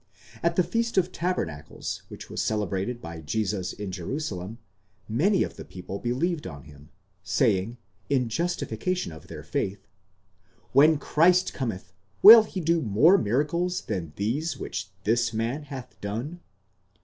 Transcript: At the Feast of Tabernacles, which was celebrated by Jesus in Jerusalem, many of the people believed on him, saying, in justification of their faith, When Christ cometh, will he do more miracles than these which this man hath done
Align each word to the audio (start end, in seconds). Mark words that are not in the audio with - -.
At 0.41 0.55
the 0.55 0.63
Feast 0.63 0.97
of 0.97 1.11
Tabernacles, 1.11 2.01
which 2.07 2.27
was 2.27 2.41
celebrated 2.41 3.01
by 3.03 3.21
Jesus 3.21 3.71
in 3.71 3.91
Jerusalem, 3.91 4.57
many 5.07 5.43
of 5.43 5.57
the 5.57 5.63
people 5.63 5.99
believed 5.99 6.47
on 6.47 6.63
him, 6.63 6.89
saying, 7.21 7.77
in 8.09 8.27
justification 8.27 9.11
of 9.11 9.27
their 9.27 9.43
faith, 9.43 9.85
When 10.71 10.97
Christ 10.97 11.53
cometh, 11.53 11.93
will 12.23 12.41
he 12.45 12.59
do 12.61 12.81
more 12.81 13.19
miracles 13.19 13.81
than 13.81 14.13
these 14.15 14.57
which 14.57 14.89
this 15.03 15.33
man 15.35 15.65
hath 15.65 16.01
done 16.01 16.39